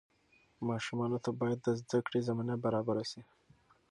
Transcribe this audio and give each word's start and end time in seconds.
ماشومانو 0.69 1.17
ته 1.23 1.31
باید 1.39 1.59
د 1.63 1.67
زده 1.79 1.99
کړې 2.05 2.19
زمینه 2.27 2.55
برابره 2.63 3.03
سي. 3.11 3.21